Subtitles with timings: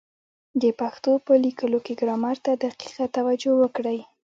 [0.61, 3.99] د پښتو په لیکلو کي ګرامر ته دقیقه توجه وکړئ!